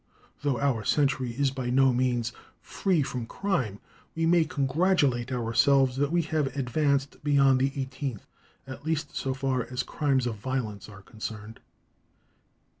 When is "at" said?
8.65-8.83